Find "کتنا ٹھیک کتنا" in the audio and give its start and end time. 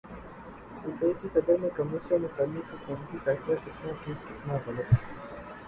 3.57-4.57